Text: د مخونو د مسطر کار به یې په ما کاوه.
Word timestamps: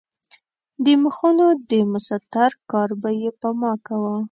د 0.85 0.87
مخونو 1.03 1.45
د 1.69 1.71
مسطر 1.93 2.51
کار 2.71 2.89
به 3.01 3.09
یې 3.21 3.31
په 3.41 3.49
ما 3.59 3.73
کاوه. 3.85 4.15